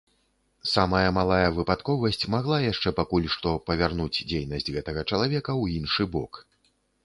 Самая 0.75 1.09
малая 1.17 1.49
выпадковасць 1.57 2.25
магла 2.37 2.57
яшчэ 2.71 2.95
пакуль 3.01 3.29
што 3.35 3.53
павярнуць 3.69 4.11
дзейнасць 4.29 4.69
гэтага 4.79 5.07
чалавека 5.09 5.51
ў 5.61 5.79
іншы 5.79 6.13
бок. 6.17 6.45